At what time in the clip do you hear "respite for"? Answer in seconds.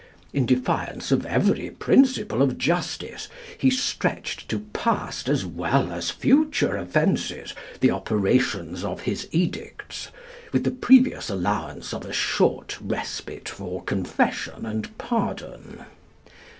12.81-13.83